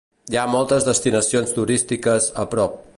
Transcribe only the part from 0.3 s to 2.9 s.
Hi ha moltes destinacions turístiques a prop.